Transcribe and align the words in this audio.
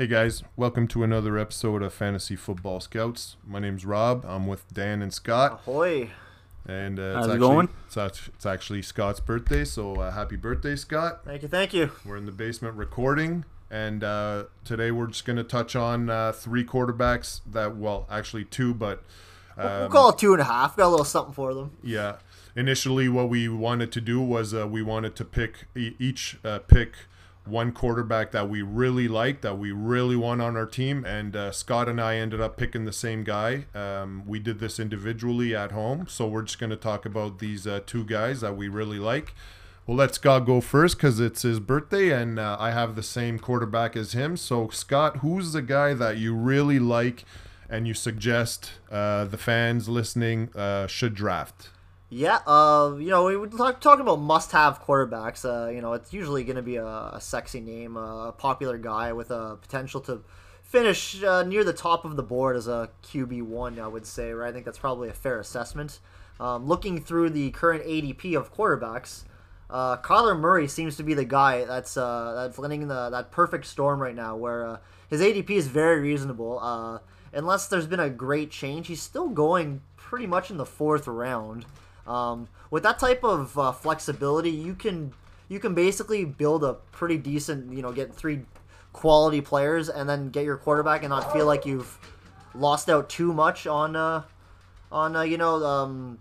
Hey 0.00 0.06
guys, 0.06 0.42
welcome 0.56 0.88
to 0.88 1.04
another 1.04 1.36
episode 1.36 1.82
of 1.82 1.92
Fantasy 1.92 2.34
Football 2.34 2.80
Scouts. 2.80 3.36
My 3.46 3.58
name's 3.58 3.84
Rob. 3.84 4.24
I'm 4.26 4.46
with 4.46 4.64
Dan 4.72 5.02
and 5.02 5.12
Scott, 5.12 5.60
Ahoy. 5.66 6.08
and 6.66 6.98
uh, 6.98 7.16
How's 7.16 7.26
it's 7.26 7.26
it 7.26 7.30
actually 7.32 7.38
going? 7.38 7.68
It's, 7.86 7.96
act- 7.98 8.30
it's 8.34 8.46
actually 8.46 8.80
Scott's 8.80 9.20
birthday, 9.20 9.62
so 9.62 9.96
uh, 9.96 10.10
happy 10.10 10.36
birthday, 10.36 10.74
Scott! 10.74 11.20
Thank 11.26 11.42
you, 11.42 11.48
thank 11.48 11.74
you. 11.74 11.92
We're 12.06 12.16
in 12.16 12.24
the 12.24 12.32
basement 12.32 12.76
recording, 12.76 13.44
and 13.70 14.02
uh, 14.02 14.44
today 14.64 14.90
we're 14.90 15.08
just 15.08 15.26
gonna 15.26 15.44
touch 15.44 15.76
on 15.76 16.08
uh, 16.08 16.32
three 16.32 16.64
quarterbacks 16.64 17.42
that, 17.52 17.76
well, 17.76 18.06
actually 18.10 18.46
two, 18.46 18.72
but 18.72 19.02
we'll 19.58 19.66
um, 19.66 19.90
call 19.90 20.08
it 20.08 20.18
two 20.18 20.32
and 20.32 20.40
a 20.40 20.44
half. 20.44 20.78
Got 20.78 20.86
a 20.86 20.88
little 20.88 21.04
something 21.04 21.34
for 21.34 21.52
them. 21.52 21.72
Yeah. 21.82 22.16
Initially, 22.56 23.10
what 23.10 23.28
we 23.28 23.50
wanted 23.50 23.92
to 23.92 24.00
do 24.00 24.22
was 24.22 24.54
uh, 24.54 24.66
we 24.66 24.80
wanted 24.80 25.14
to 25.16 25.26
pick 25.26 25.66
e- 25.76 25.92
each 25.98 26.38
uh, 26.42 26.60
pick 26.60 26.94
one 27.46 27.72
quarterback 27.72 28.30
that 28.32 28.48
we 28.48 28.62
really 28.62 29.08
liked, 29.08 29.42
that 29.42 29.58
we 29.58 29.72
really 29.72 30.16
want 30.16 30.42
on 30.42 30.56
our 30.56 30.66
team, 30.66 31.04
and 31.04 31.34
uh, 31.34 31.50
Scott 31.50 31.88
and 31.88 32.00
I 32.00 32.16
ended 32.16 32.40
up 32.40 32.56
picking 32.56 32.84
the 32.84 32.92
same 32.92 33.24
guy. 33.24 33.66
Um, 33.74 34.22
we 34.26 34.38
did 34.38 34.58
this 34.58 34.78
individually 34.78 35.54
at 35.54 35.72
home, 35.72 36.06
so 36.08 36.26
we're 36.28 36.42
just 36.42 36.58
going 36.58 36.70
to 36.70 36.76
talk 36.76 37.06
about 37.06 37.38
these 37.38 37.66
uh, 37.66 37.80
two 37.86 38.04
guys 38.04 38.40
that 38.40 38.56
we 38.56 38.68
really 38.68 38.98
like. 38.98 39.34
We'll 39.86 39.96
let 39.96 40.14
Scott 40.14 40.46
go 40.46 40.60
first 40.60 40.96
because 40.96 41.18
it's 41.18 41.42
his 41.42 41.58
birthday, 41.58 42.10
and 42.10 42.38
uh, 42.38 42.56
I 42.60 42.70
have 42.70 42.94
the 42.94 43.02
same 43.02 43.38
quarterback 43.38 43.96
as 43.96 44.12
him. 44.12 44.36
So, 44.36 44.68
Scott, 44.68 45.18
who's 45.18 45.52
the 45.52 45.62
guy 45.62 45.94
that 45.94 46.16
you 46.16 46.34
really 46.34 46.78
like 46.78 47.24
and 47.68 47.88
you 47.88 47.94
suggest 47.94 48.72
uh, 48.90 49.24
the 49.24 49.38
fans 49.38 49.88
listening 49.88 50.50
uh, 50.54 50.86
should 50.86 51.14
draft? 51.14 51.70
Yeah, 52.12 52.40
uh, 52.44 52.96
you 52.98 53.10
know, 53.10 53.26
we 53.26 53.36
were 53.36 53.46
talk, 53.46 53.80
talking 53.80 54.00
about 54.00 54.16
must-have 54.16 54.82
quarterbacks. 54.82 55.44
Uh, 55.44 55.70
you 55.70 55.80
know, 55.80 55.92
it's 55.92 56.12
usually 56.12 56.42
going 56.42 56.56
to 56.56 56.62
be 56.62 56.74
a, 56.74 56.84
a 56.84 57.20
sexy 57.20 57.60
name, 57.60 57.96
a 57.96 58.34
popular 58.36 58.78
guy 58.78 59.12
with 59.12 59.30
a 59.30 59.56
potential 59.62 60.00
to 60.02 60.24
finish 60.64 61.22
uh, 61.22 61.44
near 61.44 61.62
the 61.62 61.72
top 61.72 62.04
of 62.04 62.16
the 62.16 62.22
board 62.24 62.56
as 62.56 62.66
a 62.66 62.90
QB 63.04 63.44
one. 63.44 63.78
I 63.78 63.86
would 63.86 64.04
say, 64.04 64.32
right? 64.32 64.48
I 64.48 64.52
think 64.52 64.64
that's 64.64 64.78
probably 64.78 65.08
a 65.08 65.12
fair 65.12 65.38
assessment. 65.38 66.00
Um, 66.40 66.66
looking 66.66 67.00
through 67.00 67.30
the 67.30 67.52
current 67.52 67.84
ADP 67.84 68.36
of 68.36 68.52
quarterbacks, 68.52 69.22
uh, 69.68 69.98
Kyler 69.98 70.36
Murray 70.36 70.66
seems 70.66 70.96
to 70.96 71.04
be 71.04 71.14
the 71.14 71.24
guy 71.24 71.64
that's 71.64 71.96
uh, 71.96 72.32
that's 72.34 72.58
landing 72.58 72.88
the, 72.88 73.10
that 73.10 73.30
perfect 73.30 73.66
storm 73.66 74.02
right 74.02 74.16
now, 74.16 74.34
where 74.34 74.66
uh, 74.66 74.78
his 75.08 75.20
ADP 75.20 75.50
is 75.50 75.68
very 75.68 76.00
reasonable. 76.00 76.58
Uh, 76.60 76.98
unless 77.32 77.68
there's 77.68 77.86
been 77.86 78.00
a 78.00 78.10
great 78.10 78.50
change, 78.50 78.88
he's 78.88 79.00
still 79.00 79.28
going 79.28 79.82
pretty 79.96 80.26
much 80.26 80.50
in 80.50 80.56
the 80.56 80.66
fourth 80.66 81.06
round. 81.06 81.66
Um, 82.06 82.48
with 82.70 82.82
that 82.82 82.98
type 82.98 83.24
of 83.24 83.58
uh, 83.58 83.72
flexibility, 83.72 84.50
you 84.50 84.74
can 84.74 85.12
you 85.48 85.58
can 85.58 85.74
basically 85.74 86.24
build 86.24 86.62
a 86.62 86.74
pretty 86.92 87.18
decent, 87.18 87.72
you 87.72 87.82
know, 87.82 87.92
get 87.92 88.14
three 88.14 88.40
quality 88.92 89.40
players 89.40 89.88
and 89.88 90.08
then 90.08 90.30
get 90.30 90.44
your 90.44 90.56
quarterback 90.56 91.02
and 91.02 91.10
not 91.10 91.32
feel 91.32 91.46
like 91.46 91.66
you've 91.66 91.98
lost 92.54 92.88
out 92.88 93.08
too 93.08 93.32
much 93.32 93.66
on 93.66 93.96
uh, 93.96 94.22
on 94.90 95.16
uh, 95.16 95.22
you 95.22 95.38
know 95.38 95.64
um, 95.64 96.18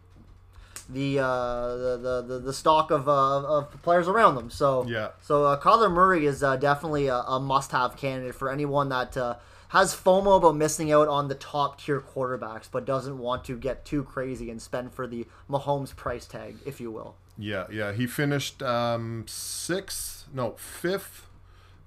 the, 0.89 1.19
uh, 1.19 1.75
the, 1.75 2.25
the 2.27 2.39
the 2.39 2.53
stock 2.53 2.91
of, 2.91 3.07
uh, 3.07 3.43
of 3.43 3.81
players 3.81 4.07
around 4.07 4.35
them. 4.35 4.49
So 4.49 4.85
Yeah. 4.87 5.09
So 5.21 5.45
uh, 5.45 5.59
Kyler 5.59 5.91
Murray 5.91 6.25
is 6.25 6.41
uh, 6.43 6.55
definitely 6.55 7.07
a, 7.07 7.17
a 7.17 7.39
must-have 7.39 7.95
candidate 7.95 8.35
for 8.35 8.51
anyone 8.51 8.89
that 8.89 9.15
uh, 9.15 9.35
has 9.69 9.93
FOMO 9.93 10.37
about 10.37 10.55
missing 10.55 10.91
out 10.91 11.07
on 11.07 11.27
the 11.27 11.35
top-tier 11.35 12.01
quarterbacks, 12.01 12.67
but 12.71 12.85
doesn't 12.85 13.19
want 13.19 13.45
to 13.45 13.55
get 13.55 13.85
too 13.85 14.03
crazy 14.03 14.49
and 14.49 14.59
spend 14.59 14.91
for 14.91 15.05
the 15.05 15.27
Mahomes 15.47 15.95
price 15.95 16.25
tag, 16.25 16.55
if 16.65 16.81
you 16.81 16.89
will. 16.89 17.15
Yeah, 17.37 17.67
yeah. 17.71 17.93
He 17.93 18.07
finished 18.07 18.63
um, 18.63 19.25
sixth, 19.27 20.25
no, 20.33 20.53
fifth 20.57 21.27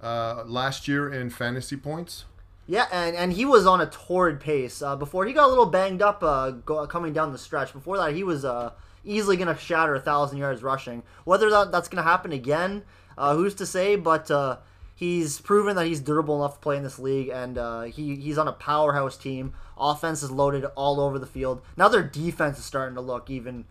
uh, 0.01 0.45
last 0.47 0.87
year 0.87 1.13
in 1.13 1.29
fantasy 1.31 1.77
points. 1.77 2.25
Yeah, 2.67 2.87
and, 2.93 3.17
and 3.17 3.33
he 3.33 3.45
was 3.45 3.67
on 3.67 3.81
a 3.81 3.87
torrid 3.87 4.41
pace 4.41 4.83
uh, 4.83 4.95
before 4.97 5.27
he 5.27 5.33
got 5.33 5.47
a 5.47 5.49
little 5.49 5.67
banged 5.67 6.01
up 6.01 6.23
uh, 6.23 6.51
go, 6.51 6.87
coming 6.87 7.13
down 7.13 7.33
the 7.33 7.39
stretch. 7.39 7.73
Before 7.73 7.97
that, 7.99 8.15
he 8.15 8.23
was 8.23 8.45
uh, 8.45 8.71
easily 9.05 9.37
going 9.37 9.53
to 9.53 9.61
shatter 9.61 9.95
a 9.95 10.01
thousand 10.01 10.39
yards 10.39 10.63
rushing. 10.63 11.03
Whether 11.25 11.51
that, 11.51 11.73
that's 11.73 11.89
going 11.89 12.03
to 12.03 12.09
happen 12.09 12.33
again, 12.33 12.85
uh, 13.19 13.35
who's 13.35 13.55
to 13.57 13.67
say? 13.67 13.97
But 13.97 14.31
uh, 14.31 14.59
he's 14.95 15.41
proven 15.41 15.75
that 15.75 15.87
he's 15.87 16.01
durable 16.01 16.37
enough 16.37 16.55
to 16.55 16.61
play 16.61 16.77
in 16.77 16.85
this 16.85 17.01
league, 17.01 17.29
and 17.31 17.59
uh, 17.59 17.83
he 17.83 18.15
he's 18.15 18.39
on 18.39 18.47
a 18.47 18.53
powerhouse 18.53 19.17
team. 19.17 19.55
Offense 19.77 20.23
is 20.23 20.31
loaded 20.31 20.65
all 20.77 21.01
over 21.01 21.19
the 21.19 21.27
field. 21.27 21.63
Now 21.77 21.89
their 21.89 22.05
defense 22.05 22.59
is 22.59 22.65
starting 22.65 22.95
to 22.95 23.01
look 23.01 23.29
even 23.29 23.65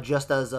just 0.00 0.30
as 0.30 0.54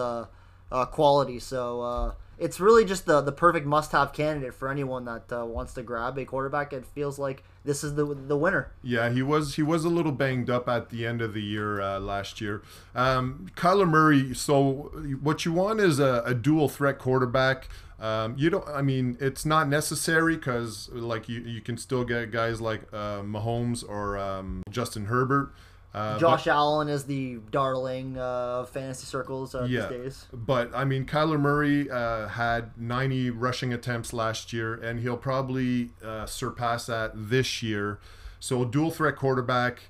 quality. 0.70 1.40
So 1.40 2.14
it's 2.40 2.58
really 2.58 2.84
just 2.84 3.06
the 3.06 3.20
the 3.20 3.32
perfect 3.32 3.66
must-have 3.66 4.12
candidate 4.12 4.54
for 4.54 4.68
anyone 4.70 5.04
that 5.04 5.30
uh, 5.32 5.44
wants 5.44 5.74
to 5.74 5.82
grab 5.82 6.18
a 6.18 6.24
quarterback. 6.24 6.72
It 6.72 6.86
feels 6.86 7.18
like 7.18 7.44
this 7.64 7.84
is 7.84 7.94
the 7.94 8.04
the 8.06 8.36
winner. 8.36 8.72
Yeah, 8.82 9.10
he 9.10 9.22
was 9.22 9.56
he 9.56 9.62
was 9.62 9.84
a 9.84 9.90
little 9.90 10.12
banged 10.12 10.48
up 10.48 10.68
at 10.68 10.88
the 10.88 11.06
end 11.06 11.20
of 11.20 11.34
the 11.34 11.42
year 11.42 11.80
uh, 11.80 12.00
last 12.00 12.40
year. 12.40 12.62
Um, 12.94 13.50
Kyler 13.54 13.88
Murray. 13.88 14.34
So 14.34 14.90
what 15.20 15.44
you 15.44 15.52
want 15.52 15.80
is 15.80 16.00
a, 16.00 16.22
a 16.24 16.34
dual 16.34 16.68
threat 16.68 16.98
quarterback. 16.98 17.68
Um, 18.00 18.34
you 18.38 18.48
don't. 18.48 18.66
I 18.66 18.80
mean, 18.80 19.18
it's 19.20 19.44
not 19.44 19.68
necessary 19.68 20.36
because 20.36 20.88
like 20.90 21.28
you 21.28 21.40
you 21.40 21.60
can 21.60 21.76
still 21.76 22.04
get 22.04 22.30
guys 22.30 22.60
like 22.60 22.82
uh, 22.92 23.20
Mahomes 23.20 23.86
or 23.86 24.16
um, 24.16 24.62
Justin 24.70 25.06
Herbert. 25.06 25.52
Uh, 25.92 26.18
Josh 26.18 26.46
Allen 26.46 26.88
is 26.88 27.04
the 27.04 27.38
darling 27.50 28.16
uh, 28.16 28.60
of 28.60 28.70
fantasy 28.70 29.06
circles 29.06 29.54
uh, 29.54 29.64
Yeah. 29.68 29.88
these 29.88 29.88
days. 29.90 30.26
But 30.32 30.70
I 30.74 30.84
mean, 30.84 31.04
Kyler 31.04 31.40
Murray 31.40 31.90
uh, 31.90 32.28
had 32.28 32.76
90 32.78 33.30
rushing 33.30 33.72
attempts 33.72 34.12
last 34.12 34.52
year, 34.52 34.74
and 34.74 35.00
he'll 35.00 35.16
probably 35.16 35.90
uh, 36.04 36.26
surpass 36.26 36.86
that 36.86 37.12
this 37.14 37.62
year. 37.62 37.98
So, 38.38 38.62
a 38.62 38.66
dual 38.66 38.90
threat 38.90 39.16
quarterback. 39.16 39.82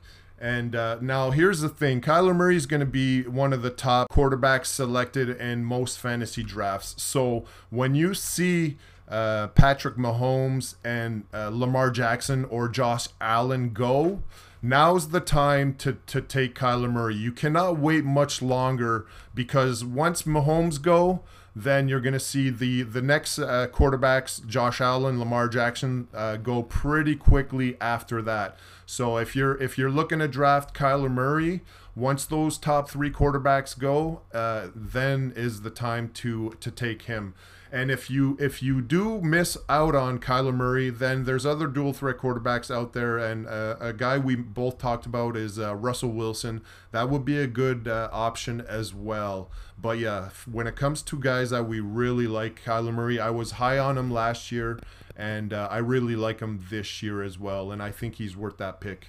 And 0.43 0.75
uh, 0.75 0.97
now, 1.03 1.33
here's 1.33 1.61
the 1.61 1.69
thing 1.69 2.01
Kyler 2.01 2.35
Murray 2.35 2.57
is 2.57 2.65
going 2.65 2.81
to 2.81 2.87
be 2.87 3.25
one 3.25 3.53
of 3.53 3.61
the 3.61 3.69
top 3.69 4.09
quarterbacks 4.11 4.67
selected 4.67 5.29
in 5.29 5.65
most 5.65 5.99
fantasy 5.99 6.43
drafts. 6.43 6.95
So, 7.03 7.45
when 7.69 7.95
you 7.95 8.15
see 8.15 8.79
uh, 9.11 9.49
Patrick 9.49 9.97
Mahomes 9.97 10.77
and 10.85 11.25
uh, 11.35 11.51
Lamar 11.53 11.91
Jackson 11.91 12.45
or 12.47 12.69
Josh 12.69 13.09
Allen 13.21 13.71
go, 13.73 14.23
now's 14.63 15.09
the 15.09 15.21
time 15.21 15.75
to, 15.75 15.99
to 16.07 16.21
take 16.21 16.55
Kyler 16.55 16.91
Murray. 16.91 17.17
You 17.17 17.33
cannot 17.33 17.79
wait 17.79 18.05
much 18.05 18.41
longer 18.41 19.07
because 19.35 19.85
once 19.85 20.23
Mahomes 20.23 20.81
go, 20.81 21.23
then 21.55 21.89
you're 21.89 22.01
going 22.01 22.13
to 22.13 22.21
see 22.21 22.49
the 22.49 22.83
the 22.83 23.03
next 23.03 23.39
uh, 23.39 23.67
quarterbacks, 23.73 24.47
Josh 24.47 24.81
Allen, 24.81 25.19
Lamar 25.19 25.49
Jackson, 25.49 26.07
uh, 26.15 26.37
go 26.37 26.63
pretty 26.63 27.17
quickly 27.17 27.77
after 27.81 28.23
that. 28.23 28.57
So 28.87 29.17
if 29.17 29.35
you're 29.35 29.61
if 29.61 29.77
you're 29.77 29.91
looking 29.91 30.21
to 30.21 30.29
draft 30.29 30.75
Kyler 30.75 31.11
Murray, 31.11 31.63
once 31.97 32.25
those 32.25 32.57
top 32.57 32.89
three 32.89 33.11
quarterbacks 33.11 33.77
go, 33.77 34.23
uh, 34.33 34.69
then 34.75 35.33
is 35.35 35.63
the 35.63 35.71
time 35.71 36.11
to 36.15 36.51
to 36.61 36.71
take 36.71 37.03
him. 37.03 37.35
And 37.73 37.91
if 37.91 38.11
you 38.11 38.37
if 38.41 38.63
you 38.63 38.81
do 38.81 39.21
miss 39.21 39.57
out 39.69 39.95
on 39.95 40.19
Kyler 40.19 40.55
Murray, 40.55 40.91
then 40.91 41.25
there's 41.25 41.47
other 41.47 41.69
dual 41.69 41.93
threat 41.93 42.19
quarterbacks 42.19 42.69
out 42.75 42.95
there, 42.95 43.17
and 43.17 43.47
uh, 43.47 43.77
a 43.79 43.93
guy 43.93 44.19
we 44.19 44.35
both 44.35 44.79
talked 44.79 45.07
about 45.07 45.37
is 45.37 45.57
uh, 45.59 45.77
Russell 45.77 46.11
Wilson. 46.11 46.63
That 46.91 47.09
would 47.09 47.25
be 47.25 47.39
a 47.39 47.47
good 47.47 47.87
uh, 47.87 48.09
option 48.13 48.61
as 48.61 48.93
well. 48.93 49.51
But 49.81 49.99
yeah, 49.99 50.31
when 50.51 50.67
it 50.67 50.75
comes 50.75 51.01
to 51.03 51.19
guys 51.19 51.51
that 51.51 51.69
we 51.69 51.79
really 51.79 52.27
like, 52.27 52.61
Kyler 52.65 52.93
Murray, 52.93 53.21
I 53.21 53.31
was 53.31 53.53
high 53.53 53.79
on 53.79 53.97
him 53.97 54.11
last 54.11 54.51
year, 54.51 54.81
and 55.17 55.53
uh, 55.53 55.69
I 55.71 55.79
really 55.79 56.17
like 56.17 56.41
him 56.41 56.65
this 56.71 57.03
year 57.05 57.23
as 57.23 57.39
well, 57.39 57.71
and 57.71 57.81
I 57.81 57.93
think 57.93 58.17
he's 58.17 58.37
worth 58.37 58.57
that 58.59 58.81
pick. 58.81 59.09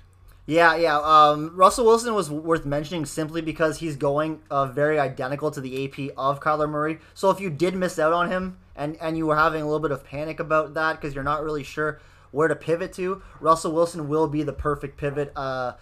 Yeah, 0.51 0.75
yeah. 0.75 0.97
Um, 0.99 1.55
Russell 1.55 1.85
Wilson 1.85 2.13
was 2.13 2.29
worth 2.29 2.65
mentioning 2.65 3.05
simply 3.05 3.41
because 3.41 3.79
he's 3.79 3.95
going 3.95 4.41
uh, 4.51 4.65
very 4.65 4.99
identical 4.99 5.49
to 5.51 5.61
the 5.61 5.85
AP 5.85 6.13
of 6.17 6.41
Kyler 6.41 6.69
Murray. 6.69 6.99
So 7.13 7.29
if 7.29 7.39
you 7.39 7.49
did 7.49 7.73
miss 7.73 7.97
out 7.97 8.11
on 8.11 8.29
him 8.29 8.57
and, 8.75 8.97
and 8.99 9.17
you 9.17 9.27
were 9.27 9.37
having 9.37 9.61
a 9.61 9.65
little 9.65 9.79
bit 9.79 9.91
of 9.91 10.03
panic 10.03 10.41
about 10.41 10.73
that 10.73 10.99
because 10.99 11.15
you're 11.15 11.23
not 11.23 11.41
really 11.41 11.63
sure 11.63 12.01
where 12.31 12.49
to 12.49 12.55
pivot 12.55 12.91
to, 12.93 13.21
Russell 13.39 13.71
Wilson 13.71 14.09
will 14.09 14.27
be 14.27 14.43
the 14.43 14.51
perfect 14.51 14.97
pivot. 14.97 15.31
Uh, 15.37 15.73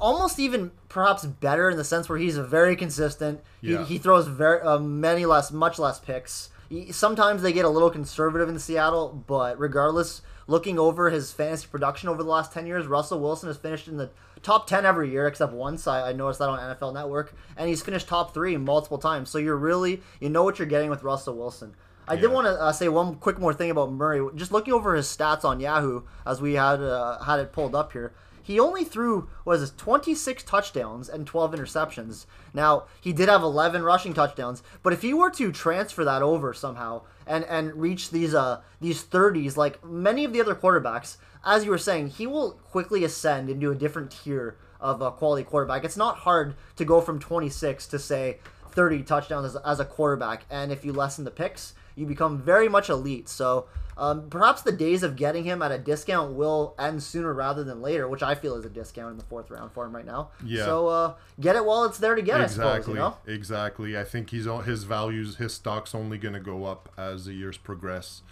almost 0.00 0.40
even 0.40 0.72
perhaps 0.88 1.24
better 1.24 1.70
in 1.70 1.76
the 1.76 1.84
sense 1.84 2.08
where 2.08 2.18
he's 2.18 2.38
very 2.38 2.74
consistent. 2.74 3.40
Yeah. 3.60 3.84
He, 3.84 3.94
he 3.94 3.98
throws 3.98 4.26
very 4.26 4.60
uh, 4.62 4.80
many 4.80 5.26
less, 5.26 5.52
much 5.52 5.78
less 5.78 6.00
picks. 6.00 6.50
He- 6.68 6.90
Sometimes 6.90 7.42
they 7.42 7.52
get 7.52 7.64
a 7.64 7.68
little 7.68 7.90
conservative 7.90 8.48
in 8.48 8.58
Seattle, 8.58 9.24
but 9.28 9.60
regardless, 9.60 10.22
looking 10.48 10.78
over 10.78 11.10
his 11.10 11.30
fantasy 11.30 11.68
production 11.68 12.08
over 12.08 12.22
the 12.24 12.28
last 12.28 12.52
10 12.52 12.66
years, 12.66 12.86
Russell 12.86 13.20
Wilson 13.20 13.48
has 13.48 13.56
finished 13.56 13.86
in 13.86 13.98
the 13.98 14.10
top 14.42 14.66
10 14.66 14.84
every 14.84 15.10
year 15.10 15.28
except 15.28 15.52
once. 15.52 15.86
I, 15.86 16.08
I 16.08 16.12
noticed 16.12 16.40
that 16.40 16.48
on 16.48 16.58
NFL 16.58 16.94
Network. 16.94 17.34
And 17.56 17.68
he's 17.68 17.82
finished 17.82 18.08
top 18.08 18.34
three 18.34 18.56
multiple 18.56 18.98
times. 18.98 19.30
So 19.30 19.38
you're 19.38 19.56
really, 19.56 20.02
you 20.20 20.30
know 20.30 20.42
what 20.42 20.58
you're 20.58 20.66
getting 20.66 20.90
with 20.90 21.04
Russell 21.04 21.36
Wilson. 21.36 21.76
I 22.08 22.16
did 22.16 22.32
want 22.32 22.46
to 22.46 22.52
uh, 22.52 22.72
say 22.72 22.88
one 22.88 23.16
quick 23.16 23.38
more 23.38 23.52
thing 23.52 23.70
about 23.70 23.92
Murray. 23.92 24.26
Just 24.34 24.50
looking 24.50 24.72
over 24.72 24.94
his 24.94 25.06
stats 25.06 25.44
on 25.44 25.60
Yahoo, 25.60 26.02
as 26.24 26.40
we 26.40 26.54
had 26.54 26.80
uh, 26.80 27.22
had 27.22 27.38
it 27.38 27.52
pulled 27.52 27.74
up 27.74 27.92
here, 27.92 28.14
he 28.48 28.58
only 28.58 28.82
threw 28.82 29.28
this 29.44 29.72
26 29.72 30.42
touchdowns 30.42 31.10
and 31.10 31.26
12 31.26 31.52
interceptions. 31.52 32.24
Now 32.54 32.84
he 32.98 33.12
did 33.12 33.28
have 33.28 33.42
11 33.42 33.82
rushing 33.82 34.14
touchdowns, 34.14 34.62
but 34.82 34.94
if 34.94 35.02
he 35.02 35.12
were 35.12 35.28
to 35.32 35.52
transfer 35.52 36.02
that 36.06 36.22
over 36.22 36.54
somehow 36.54 37.02
and 37.26 37.44
and 37.44 37.74
reach 37.74 38.08
these 38.10 38.34
uh 38.34 38.62
these 38.80 39.04
30s 39.04 39.58
like 39.58 39.84
many 39.84 40.24
of 40.24 40.32
the 40.32 40.40
other 40.40 40.54
quarterbacks, 40.54 41.18
as 41.44 41.66
you 41.66 41.70
were 41.70 41.76
saying, 41.76 42.08
he 42.08 42.26
will 42.26 42.52
quickly 42.52 43.04
ascend 43.04 43.50
into 43.50 43.70
a 43.70 43.74
different 43.74 44.10
tier 44.10 44.56
of 44.80 45.02
a 45.02 45.10
quality 45.10 45.44
quarterback. 45.44 45.84
It's 45.84 45.98
not 45.98 46.16
hard 46.16 46.54
to 46.76 46.86
go 46.86 47.02
from 47.02 47.18
26 47.18 47.86
to 47.88 47.98
say 47.98 48.38
30 48.70 49.02
touchdowns 49.02 49.54
as, 49.54 49.62
as 49.62 49.78
a 49.78 49.84
quarterback, 49.84 50.46
and 50.48 50.72
if 50.72 50.86
you 50.86 50.94
lessen 50.94 51.26
the 51.26 51.30
picks, 51.30 51.74
you 51.98 52.06
become 52.06 52.40
very 52.40 52.68
much 52.68 52.88
elite. 52.88 53.28
So 53.28 53.66
um, 53.98 54.30
perhaps 54.30 54.62
the 54.62 54.72
days 54.72 55.02
of 55.02 55.16
getting 55.16 55.42
him 55.44 55.60
at 55.60 55.72
a 55.72 55.78
discount 55.78 56.34
will 56.34 56.74
end 56.78 57.02
sooner 57.02 57.34
rather 57.34 57.64
than 57.64 57.82
later, 57.82 58.08
which 58.08 58.22
I 58.22 58.36
feel 58.36 58.54
is 58.54 58.64
a 58.64 58.70
discount 58.70 59.10
in 59.10 59.18
the 59.18 59.24
fourth 59.24 59.50
round 59.50 59.72
for 59.72 59.84
him 59.84 59.94
right 59.94 60.06
now. 60.06 60.30
Yeah. 60.44 60.64
So 60.64 60.86
uh, 60.86 61.14
get 61.40 61.56
it 61.56 61.64
while 61.64 61.84
it's 61.84 61.98
there 61.98 62.14
to 62.14 62.22
get. 62.22 62.40
exactly, 62.40 62.64
I 62.64 62.78
suppose. 62.80 62.88
You 62.88 62.94
know. 62.94 63.16
exactly. 63.26 63.98
I 63.98 64.04
think 64.04 64.30
he's 64.30 64.46
his 64.64 64.84
values, 64.84 65.36
his 65.36 65.52
stock's 65.52 65.94
only 65.94 66.16
going 66.16 66.34
to 66.34 66.40
go 66.40 66.64
up 66.64 66.88
as 66.96 67.24
the 67.24 67.32
years 67.32 67.58
progress. 67.58 68.22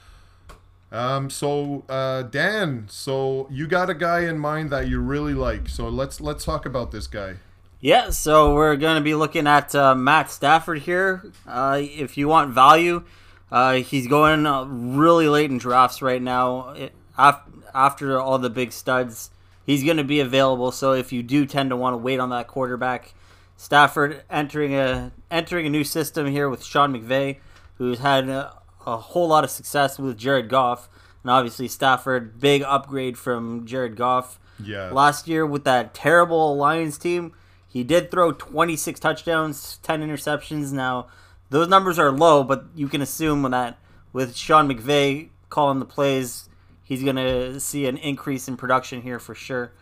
Um, 0.93 1.31
so 1.31 1.85
uh, 1.89 2.23
Dan, 2.23 2.87
so 2.89 3.49
you 3.51 3.67
got 3.67 3.91
a 3.91 3.95
guy 3.95 4.21
in 4.21 4.39
mind 4.39 4.71
that 4.71 4.89
you 4.89 5.01
really 5.01 5.35
like. 5.35 5.69
So 5.69 5.89
let's 5.89 6.21
let's 6.21 6.45
talk 6.45 6.65
about 6.65 6.93
this 6.93 7.09
guy. 7.09 7.37
Yeah, 7.81 8.11
so 8.11 8.55
we're 8.55 8.77
going 8.77 8.97
to 8.97 9.03
be 9.03 9.15
looking 9.15 9.47
at 9.47 9.75
uh, 9.75 9.95
Matt 9.95 10.31
Stafford 10.31 10.81
here. 10.81 11.31
Uh, 11.47 11.81
if 11.83 12.17
you 12.17 12.27
want 12.27 12.53
value, 12.53 13.05
uh, 13.51 13.75
he's 13.75 14.07
going 14.07 14.47
uh, 14.47 14.65
really 14.65 15.29
late 15.29 15.51
in 15.51 15.59
drafts 15.59 16.03
right 16.03 16.21
now. 16.23 16.71
It, 16.71 16.93
af- 17.17 17.43
after 17.75 18.19
all 18.21 18.39
the 18.39 18.51
big 18.51 18.73
studs, 18.73 19.31
he's 19.65 19.85
going 19.85 19.99
to 19.99 20.05
be 20.05 20.21
available. 20.21 20.73
So 20.73 20.93
if 20.93 21.13
you 21.13 21.23
do 21.23 21.47
tend 21.47 21.71
to 21.71 21.77
want 21.77 21.95
to 21.95 21.99
wait 21.99 22.19
on 22.19 22.31
that 22.31 22.49
quarterback, 22.49 23.15
Stafford 23.57 24.23
entering 24.31 24.75
a 24.75 25.13
entering 25.31 25.67
a 25.67 25.71
new 25.71 25.85
system 25.85 26.27
here 26.27 26.49
with 26.49 26.65
Sean 26.65 26.93
McVay, 26.93 27.39
who's 27.79 28.01
had 28.01 28.29
a, 28.29 28.55
a 28.87 28.97
whole 28.97 29.29
lot 29.29 29.45
of 29.45 29.51
success 29.51 29.99
with 29.99 30.19
Jared 30.19 30.49
Goff, 30.49 30.89
and 31.23 31.31
obviously 31.31 31.69
Stafford 31.69 32.41
big 32.41 32.63
upgrade 32.63 33.17
from 33.17 33.67
Jared 33.67 33.97
Goff. 33.97 34.39
Yeah. 34.63 34.91
Last 34.91 35.29
year 35.29 35.45
with 35.45 35.65
that 35.65 35.95
terrible 35.95 36.57
Lions 36.57 36.99
team, 36.99 37.33
he 37.69 37.85
did 37.85 38.11
throw 38.11 38.33
26 38.33 38.99
touchdowns, 39.01 39.79
10 39.83 40.03
interceptions. 40.03 40.73
Now, 40.73 41.09
those 41.51 41.69
numbers 41.69 41.99
are 41.99 42.11
low, 42.11 42.43
but 42.45 42.67
you 42.75 42.89
can 42.89 43.01
assume 43.01 43.43
that 43.51 43.79
with 44.13 44.37
Sean 44.37 44.69
McVay 44.69 45.29
calling 45.49 45.79
the 45.79 45.85
plays, 45.85 46.49
he's 46.83 47.03
going 47.03 47.17
to 47.17 47.61
see 47.61 47.87
an 47.87 47.97
increase 47.99 48.49
in 48.49 48.57
production 48.57 49.03
here 49.03 49.19
for 49.19 49.35
sure. 49.35 49.73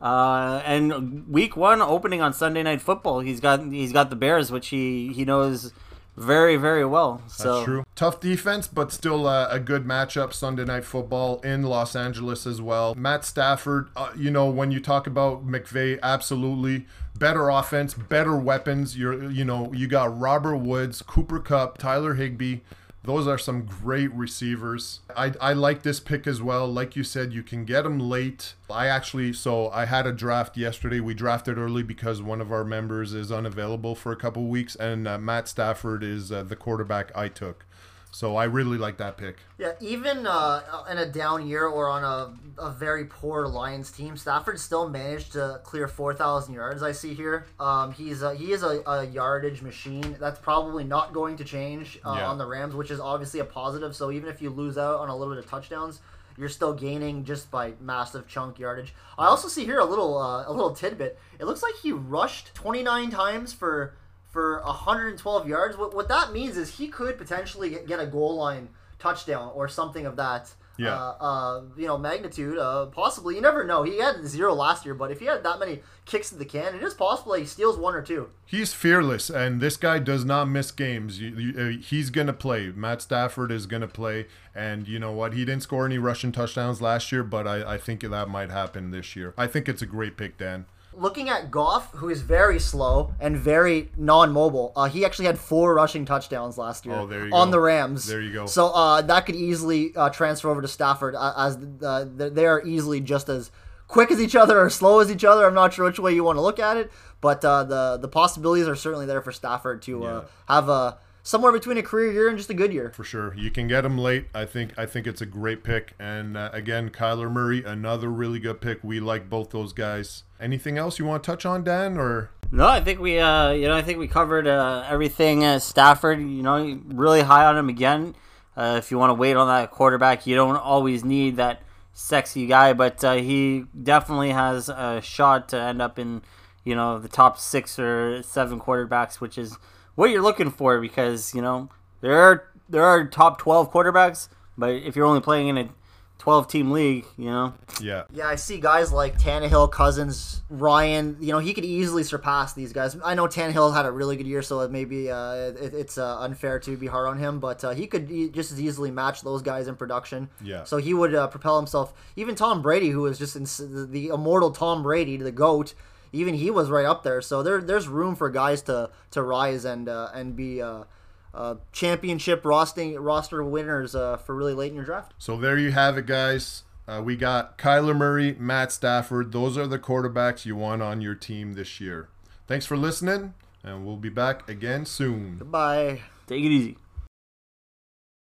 Uh, 0.00 0.62
and 0.64 1.28
week 1.28 1.56
one 1.56 1.82
opening 1.82 2.22
on 2.22 2.32
Sunday 2.32 2.62
Night 2.62 2.80
Football, 2.80 3.20
he's 3.20 3.40
got 3.40 3.60
he's 3.70 3.92
got 3.92 4.08
the 4.08 4.16
Bears, 4.16 4.50
which 4.50 4.68
he 4.68 5.12
he 5.12 5.24
knows 5.26 5.72
very 6.16 6.56
very 6.56 6.84
well. 6.84 7.22
So 7.28 7.54
That's 7.54 7.64
true. 7.64 7.84
Tough 7.94 8.20
defense, 8.20 8.68
but 8.68 8.92
still 8.92 9.26
uh, 9.26 9.48
a 9.50 9.58
good 9.58 9.84
matchup. 9.84 10.32
Sunday 10.32 10.64
night 10.64 10.84
football 10.84 11.40
in 11.40 11.62
Los 11.62 11.96
Angeles 11.96 12.46
as 12.46 12.60
well. 12.60 12.94
Matt 12.94 13.24
Stafford, 13.24 13.88
uh, 13.96 14.10
you 14.16 14.30
know, 14.30 14.48
when 14.48 14.70
you 14.70 14.80
talk 14.80 15.06
about 15.06 15.46
McVay, 15.46 15.98
absolutely 16.02 16.86
better 17.18 17.48
offense, 17.48 17.94
better 17.94 18.36
weapons. 18.36 18.96
You're, 18.96 19.30
you 19.30 19.44
know, 19.44 19.72
you 19.72 19.86
got 19.86 20.18
Robert 20.18 20.56
Woods, 20.56 21.02
Cooper 21.02 21.38
Kupp, 21.38 21.78
Tyler 21.78 22.14
Higbee. 22.14 22.60
Those 23.02 23.26
are 23.26 23.38
some 23.38 23.64
great 23.64 24.12
receivers. 24.12 25.00
I, 25.16 25.32
I 25.40 25.54
like 25.54 25.82
this 25.82 26.00
pick 26.00 26.26
as 26.26 26.42
well. 26.42 26.70
Like 26.70 26.96
you 26.96 27.02
said, 27.02 27.32
you 27.32 27.42
can 27.42 27.64
get 27.64 27.82
them 27.82 27.98
late. 27.98 28.54
I 28.68 28.88
actually, 28.88 29.32
so 29.32 29.70
I 29.70 29.86
had 29.86 30.06
a 30.06 30.12
draft 30.12 30.58
yesterday. 30.58 31.00
We 31.00 31.14
drafted 31.14 31.56
early 31.56 31.82
because 31.82 32.20
one 32.20 32.42
of 32.42 32.52
our 32.52 32.64
members 32.64 33.14
is 33.14 33.32
unavailable 33.32 33.94
for 33.94 34.12
a 34.12 34.16
couple 34.16 34.48
weeks, 34.48 34.76
and 34.76 35.08
uh, 35.08 35.16
Matt 35.16 35.48
Stafford 35.48 36.04
is 36.04 36.30
uh, 36.30 36.42
the 36.42 36.56
quarterback 36.56 37.10
I 37.16 37.28
took. 37.28 37.64
So 38.12 38.36
I 38.36 38.44
really 38.44 38.76
like 38.76 38.96
that 38.96 39.16
pick. 39.16 39.36
Yeah, 39.56 39.72
even 39.80 40.26
uh, 40.26 40.84
in 40.90 40.98
a 40.98 41.06
down 41.06 41.46
year 41.46 41.66
or 41.66 41.88
on 41.88 42.02
a, 42.02 42.60
a 42.60 42.70
very 42.72 43.04
poor 43.04 43.46
Lions 43.46 43.92
team, 43.92 44.16
Stafford 44.16 44.58
still 44.58 44.88
managed 44.88 45.32
to 45.32 45.60
clear 45.62 45.86
four 45.86 46.12
thousand 46.12 46.54
yards. 46.54 46.82
I 46.82 46.90
see 46.92 47.14
here. 47.14 47.46
Um, 47.60 47.92
he's 47.92 48.22
a, 48.22 48.34
he 48.34 48.50
is 48.52 48.62
a, 48.64 48.82
a 48.84 49.04
yardage 49.06 49.62
machine. 49.62 50.16
That's 50.18 50.40
probably 50.40 50.82
not 50.82 51.12
going 51.12 51.36
to 51.36 51.44
change 51.44 52.00
uh, 52.04 52.14
Yeah. 52.18 52.28
on 52.28 52.36
the 52.38 52.46
Rams, 52.46 52.74
which 52.74 52.90
is 52.90 52.98
obviously 52.98 53.38
a 53.40 53.44
positive. 53.44 53.94
So 53.94 54.10
even 54.10 54.28
if 54.28 54.42
you 54.42 54.50
lose 54.50 54.76
out 54.76 54.98
on 54.98 55.08
a 55.08 55.16
little 55.16 55.32
bit 55.34 55.44
of 55.44 55.48
touchdowns, 55.48 56.00
you're 56.36 56.48
still 56.48 56.72
gaining 56.74 57.24
just 57.24 57.50
by 57.50 57.74
massive 57.80 58.26
chunk 58.26 58.58
yardage. 58.58 58.92
I 59.18 59.26
also 59.26 59.46
see 59.46 59.64
here 59.64 59.78
a 59.78 59.84
little 59.84 60.18
uh, 60.18 60.44
a 60.48 60.52
little 60.52 60.74
tidbit. 60.74 61.16
It 61.38 61.44
looks 61.44 61.62
like 61.62 61.74
he 61.80 61.92
rushed 61.92 62.54
29 62.54 63.10
times 63.10 63.52
for 63.52 63.94
for 64.30 64.59
112 64.90 65.48
yards. 65.48 65.76
What, 65.76 65.94
what 65.94 66.08
that 66.08 66.32
means 66.32 66.56
is 66.56 66.76
he 66.76 66.88
could 66.88 67.16
potentially 67.16 67.70
get, 67.70 67.86
get 67.86 68.00
a 68.00 68.06
goal 68.06 68.36
line 68.36 68.68
touchdown 68.98 69.52
or 69.54 69.68
something 69.68 70.04
of 70.04 70.16
that. 70.16 70.52
Yeah. 70.76 70.94
Uh, 70.94 71.16
uh, 71.20 71.62
you 71.76 71.86
know, 71.86 71.98
magnitude. 71.98 72.56
Uh, 72.58 72.86
possibly. 72.86 73.34
You 73.34 73.40
never 73.40 73.64
know. 73.64 73.82
He 73.82 73.98
had 73.98 74.26
zero 74.26 74.54
last 74.54 74.84
year, 74.84 74.94
but 74.94 75.10
if 75.10 75.20
he 75.20 75.26
had 75.26 75.42
that 75.44 75.60
many 75.60 75.80
kicks 76.06 76.30
to 76.30 76.36
the 76.36 76.44
can, 76.44 76.74
it 76.74 76.82
is 76.82 76.94
possible 76.94 77.34
he 77.34 77.44
steals 77.44 77.76
one 77.76 77.94
or 77.94 78.02
two. 78.02 78.30
He's 78.46 78.72
fearless, 78.72 79.28
and 79.28 79.60
this 79.60 79.76
guy 79.76 79.98
does 79.98 80.24
not 80.24 80.46
miss 80.46 80.70
games. 80.70 81.20
You, 81.20 81.36
you, 81.36 81.60
uh, 81.60 81.82
he's 81.82 82.08
gonna 82.08 82.32
play. 82.32 82.72
Matt 82.74 83.02
Stafford 83.02 83.52
is 83.52 83.66
gonna 83.66 83.88
play, 83.88 84.26
and 84.54 84.88
you 84.88 84.98
know 84.98 85.12
what? 85.12 85.34
He 85.34 85.44
didn't 85.44 85.64
score 85.64 85.84
any 85.84 85.98
rushing 85.98 86.32
touchdowns 86.32 86.80
last 86.80 87.12
year, 87.12 87.24
but 87.24 87.46
I, 87.46 87.74
I 87.74 87.78
think 87.78 88.00
that 88.00 88.28
might 88.30 88.50
happen 88.50 88.90
this 88.90 89.14
year. 89.14 89.34
I 89.36 89.46
think 89.46 89.68
it's 89.68 89.82
a 89.82 89.86
great 89.86 90.16
pick, 90.16 90.38
Dan. 90.38 90.64
Looking 90.92 91.28
at 91.28 91.50
Goff, 91.50 91.92
who 91.94 92.08
is 92.08 92.20
very 92.22 92.58
slow 92.58 93.14
and 93.20 93.36
very 93.36 93.90
non-mobile, 93.96 94.72
uh, 94.74 94.86
he 94.88 95.04
actually 95.04 95.26
had 95.26 95.38
four 95.38 95.72
rushing 95.74 96.04
touchdowns 96.04 96.58
last 96.58 96.84
year 96.84 96.96
Oh, 96.96 97.02
on 97.32 97.48
go. 97.48 97.50
the 97.52 97.60
Rams. 97.60 98.06
There 98.06 98.20
you 98.20 98.32
go. 98.32 98.46
So 98.46 98.66
uh, 98.68 99.00
that 99.02 99.24
could 99.24 99.36
easily 99.36 99.94
uh, 99.94 100.10
transfer 100.10 100.50
over 100.50 100.60
to 100.60 100.68
Stafford, 100.68 101.14
uh, 101.14 101.32
as 101.36 101.56
uh, 101.82 102.06
they 102.08 102.44
are 102.44 102.60
easily 102.66 103.00
just 103.00 103.28
as 103.28 103.50
quick 103.86 104.10
as 104.10 104.20
each 104.20 104.34
other 104.36 104.58
or 104.60 104.68
slow 104.68 104.98
as 104.98 105.10
each 105.10 105.24
other. 105.24 105.46
I'm 105.46 105.54
not 105.54 105.72
sure 105.72 105.84
which 105.84 105.98
way 106.00 106.12
you 106.12 106.24
want 106.24 106.36
to 106.38 106.42
look 106.42 106.58
at 106.58 106.76
it, 106.76 106.90
but 107.20 107.44
uh, 107.44 107.64
the 107.64 107.96
the 107.96 108.08
possibilities 108.08 108.66
are 108.66 108.76
certainly 108.76 109.06
there 109.06 109.20
for 109.22 109.32
Stafford 109.32 109.82
to 109.82 110.04
uh, 110.04 110.24
have 110.48 110.68
a 110.68 110.98
somewhere 111.22 111.52
between 111.52 111.78
a 111.78 111.82
career 111.82 112.12
year 112.12 112.28
and 112.28 112.36
just 112.38 112.50
a 112.50 112.54
good 112.54 112.72
year. 112.72 112.90
for 112.90 113.04
sure. 113.04 113.34
You 113.34 113.50
can 113.50 113.68
get 113.68 113.84
him 113.84 113.98
late. 113.98 114.26
I 114.34 114.44
think 114.44 114.78
I 114.78 114.86
think 114.86 115.06
it's 115.06 115.20
a 115.20 115.26
great 115.26 115.62
pick. 115.62 115.94
And 115.98 116.36
uh, 116.36 116.50
again, 116.52 116.90
Kyler 116.90 117.30
Murray, 117.30 117.64
another 117.64 118.08
really 118.08 118.38
good 118.38 118.60
pick. 118.60 118.82
We 118.82 119.00
like 119.00 119.28
both 119.28 119.50
those 119.50 119.72
guys. 119.72 120.24
Anything 120.40 120.78
else 120.78 120.98
you 120.98 121.04
want 121.04 121.22
to 121.22 121.26
touch 121.30 121.44
on, 121.44 121.64
Dan? 121.64 121.98
Or 121.98 122.30
No, 122.50 122.66
I 122.66 122.80
think 122.80 123.00
we, 123.00 123.18
uh, 123.18 123.50
you 123.50 123.68
know, 123.68 123.76
I 123.76 123.82
think 123.82 123.98
we 123.98 124.08
covered 124.08 124.46
uh, 124.46 124.84
everything. 124.88 125.44
Uh, 125.44 125.58
Stafford, 125.58 126.18
you 126.20 126.42
know, 126.42 126.80
really 126.86 127.22
high 127.22 127.44
on 127.44 127.56
him 127.56 127.68
again. 127.68 128.14
Uh, 128.56 128.76
if 128.78 128.90
you 128.90 128.98
want 128.98 129.10
to 129.10 129.14
wait 129.14 129.36
on 129.36 129.48
that 129.48 129.70
quarterback, 129.70 130.26
you 130.26 130.34
don't 130.34 130.56
always 130.56 131.04
need 131.04 131.36
that 131.36 131.62
sexy 131.92 132.46
guy, 132.46 132.72
but 132.72 133.02
uh, 133.04 133.14
he 133.14 133.64
definitely 133.80 134.30
has 134.30 134.68
a 134.68 135.00
shot 135.02 135.48
to 135.50 135.60
end 135.60 135.80
up 135.80 135.98
in, 135.98 136.22
you 136.64 136.74
know, 136.74 136.98
the 136.98 137.08
top 137.08 137.38
six 137.38 137.78
or 137.78 138.22
seven 138.22 138.58
quarterbacks, 138.58 139.20
which 139.20 139.38
is 139.38 139.56
what 140.00 140.10
you're 140.10 140.22
looking 140.22 140.50
for 140.50 140.80
because 140.80 141.34
you 141.34 141.42
know 141.42 141.68
there 142.00 142.18
are 142.18 142.48
there 142.70 142.82
are 142.82 143.06
top 143.06 143.38
twelve 143.38 143.70
quarterbacks, 143.70 144.28
but 144.56 144.70
if 144.70 144.96
you're 144.96 145.04
only 145.04 145.20
playing 145.20 145.48
in 145.48 145.58
a 145.58 145.68
twelve 146.16 146.48
team 146.48 146.70
league, 146.70 147.04
you 147.18 147.26
know, 147.26 147.52
yeah, 147.82 148.04
Yeah, 148.10 148.26
I 148.26 148.36
see 148.36 148.58
guys 148.60 148.94
like 148.94 149.18
Tannehill, 149.18 149.70
Cousins, 149.70 150.40
Ryan. 150.48 151.18
You 151.20 151.32
know, 151.32 151.38
he 151.38 151.52
could 151.52 151.66
easily 151.66 152.02
surpass 152.02 152.54
these 152.54 152.72
guys. 152.72 152.96
I 153.04 153.14
know 153.14 153.26
Tannehill 153.26 153.74
had 153.74 153.84
a 153.84 153.92
really 153.92 154.16
good 154.16 154.26
year, 154.26 154.40
so 154.40 154.66
maybe 154.68 155.10
uh, 155.10 155.34
it, 155.34 155.74
it's 155.74 155.98
uh, 155.98 156.18
unfair 156.20 156.58
to 156.60 156.78
be 156.78 156.86
hard 156.86 157.06
on 157.06 157.18
him, 157.18 157.38
but 157.38 157.62
uh, 157.62 157.70
he 157.70 157.86
could 157.86 158.10
e- 158.10 158.30
just 158.30 158.52
as 158.52 158.60
easily 158.60 158.90
match 158.90 159.20
those 159.20 159.42
guys 159.42 159.68
in 159.68 159.76
production. 159.76 160.30
Yeah. 160.42 160.64
So 160.64 160.78
he 160.78 160.94
would 160.94 161.14
uh, 161.14 161.26
propel 161.28 161.58
himself. 161.58 161.92
Even 162.16 162.34
Tom 162.36 162.62
Brady, 162.62 162.88
who 162.88 163.02
was 163.02 163.18
just 163.18 163.36
in, 163.36 163.44
the 163.90 164.08
immortal 164.08 164.50
Tom 164.50 164.82
Brady, 164.82 165.18
the 165.18 165.32
goat. 165.32 165.74
Even 166.12 166.34
he 166.34 166.50
was 166.50 166.70
right 166.70 166.86
up 166.86 167.02
there. 167.02 167.20
So 167.20 167.42
there, 167.42 167.60
there's 167.60 167.88
room 167.88 168.16
for 168.16 168.30
guys 168.30 168.62
to 168.62 168.90
to 169.12 169.22
rise 169.22 169.64
and 169.64 169.88
uh, 169.88 170.10
and 170.14 170.36
be. 170.36 170.62
Uh, 170.62 170.84
uh, 171.32 171.54
championship 171.70 172.44
roster 172.44 173.00
roster 173.00 173.44
winners 173.44 173.94
uh, 173.94 174.16
for 174.16 174.34
really 174.34 174.52
late 174.52 174.70
in 174.70 174.74
your 174.74 174.84
draft. 174.84 175.14
So 175.16 175.36
there 175.36 175.56
you 175.56 175.70
have 175.70 175.96
it, 175.96 176.06
guys. 176.06 176.64
Uh, 176.88 177.00
we 177.00 177.14
got 177.14 177.56
Kyler 177.56 177.96
Murray, 177.96 178.34
Matt 178.36 178.72
Stafford. 178.72 179.30
Those 179.30 179.56
are 179.56 179.68
the 179.68 179.78
quarterbacks 179.78 180.44
you 180.44 180.56
want 180.56 180.82
on 180.82 181.00
your 181.00 181.14
team 181.14 181.52
this 181.52 181.80
year. 181.80 182.08
Thanks 182.48 182.66
for 182.66 182.76
listening, 182.76 183.34
and 183.62 183.86
we'll 183.86 183.96
be 183.96 184.08
back 184.08 184.48
again 184.48 184.84
soon. 184.86 185.36
Goodbye. 185.38 186.00
take 186.26 186.44
it 186.44 186.48
easy. 186.48 186.78